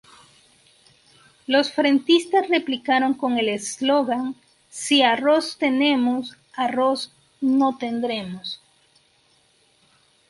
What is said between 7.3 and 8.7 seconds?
no tendremos".